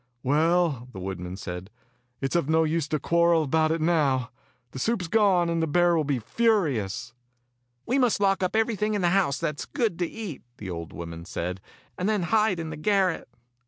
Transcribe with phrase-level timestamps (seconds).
[0.23, 1.69] "Well," the woodman said,
[2.21, 4.31] "it is of no use to quarrel about it now.
[4.71, 7.13] The soup is gone, and the bear will be furious."
[7.85, 10.91] "We must lock up everything in the house that is good to eat," the old
[10.91, 11.61] woman said,
[11.99, 13.29] "and then hide in the garret."